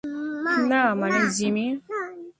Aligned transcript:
না 0.69 0.81
মানে 0.99 1.19
জিমি। 1.35 1.67